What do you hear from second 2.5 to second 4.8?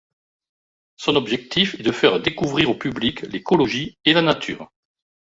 au public l'écologie et la nature.